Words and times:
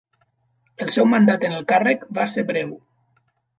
El 0.85 0.89
seu 0.95 1.09
mandat 1.11 1.45
en 1.51 1.53
el 1.59 1.69
càrrec 1.73 2.09
va 2.21 2.27
ser 2.35 2.47
breu. 2.51 2.75